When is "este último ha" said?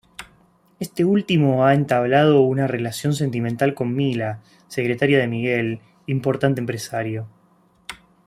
0.79-1.75